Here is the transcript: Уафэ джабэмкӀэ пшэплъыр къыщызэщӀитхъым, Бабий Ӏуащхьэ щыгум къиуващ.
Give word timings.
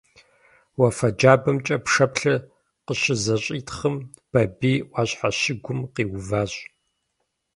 Уафэ 0.79 1.09
джабэмкӀэ 1.17 1.77
пшэплъыр 1.85 2.41
къыщызэщӀитхъым, 2.85 3.95
Бабий 4.31 4.79
Ӏуащхьэ 4.91 5.29
щыгум 5.39 5.79
къиуващ. 5.93 6.53